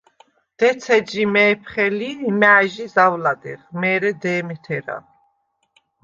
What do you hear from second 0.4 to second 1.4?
დეც ეჯჟი